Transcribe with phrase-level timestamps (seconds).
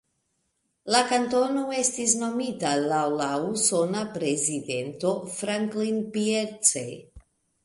[0.93, 6.85] La kantono estis nomita laŭ la usona prezidento Franklin Pierce.